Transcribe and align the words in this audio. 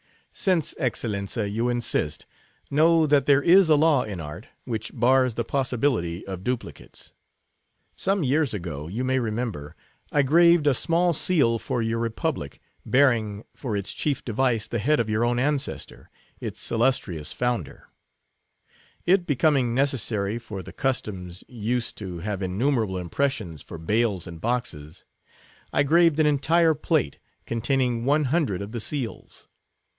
"Since, 0.33 0.73
Excellenza, 0.79 1.47
you 1.47 1.69
insist, 1.69 2.25
know 2.71 3.05
that 3.05 3.27
there 3.27 3.41
is 3.41 3.69
a 3.69 3.75
law 3.75 4.01
in 4.01 4.19
art, 4.19 4.47
which 4.63 4.91
bars 4.97 5.35
the 5.35 5.43
possibility 5.43 6.25
of 6.25 6.43
duplicates. 6.43 7.13
Some 7.97 8.23
years 8.23 8.53
ago, 8.53 8.87
you 8.87 9.03
may 9.03 9.19
remember, 9.19 9.75
I 10.11 10.23
graved 10.23 10.65
a 10.65 10.73
small 10.73 11.13
seal 11.13 11.59
for 11.59 11.83
your 11.83 11.99
republic, 11.99 12.59
bearing, 12.83 13.43
for 13.53 13.75
its 13.75 13.93
chief 13.93 14.25
device, 14.25 14.67
the 14.67 14.79
head 14.79 14.99
of 14.99 15.09
your 15.09 15.23
own 15.25 15.37
ancestor, 15.37 16.09
its 16.39 16.71
illustrious 16.71 17.31
founder. 17.33 17.89
It 19.05 19.27
becoming 19.27 19.75
necessary, 19.75 20.39
for 20.39 20.63
the 20.63 20.73
customs' 20.73 21.43
use, 21.47 21.93
to 21.93 22.19
have 22.19 22.41
innumerable 22.41 22.97
impressions 22.97 23.61
for 23.61 23.77
bales 23.77 24.25
and 24.25 24.41
boxes, 24.41 25.05
I 25.73 25.83
graved 25.83 26.19
an 26.19 26.25
entire 26.25 26.73
plate, 26.73 27.19
containing 27.45 28.05
one 28.05 28.23
hundred 28.25 28.63
of 28.63 28.71
the 28.71 28.79
seals. 28.79 29.47